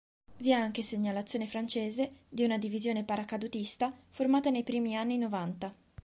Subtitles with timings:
[0.37, 5.71] Vi è anche segnalazione francese di una divisione paracadutista formata nei primi anni Novanta.